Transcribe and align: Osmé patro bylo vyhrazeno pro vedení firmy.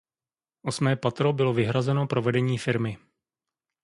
Osmé 0.61 0.95
patro 0.95 1.33
bylo 1.33 1.53
vyhrazeno 1.53 2.07
pro 2.07 2.21
vedení 2.21 2.57
firmy. 2.57 2.97